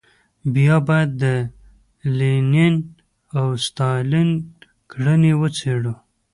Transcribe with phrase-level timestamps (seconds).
[0.53, 1.25] بیا باید د
[2.17, 2.75] لینین
[3.37, 4.29] او ستالین
[4.91, 5.93] کړنې وڅېړو.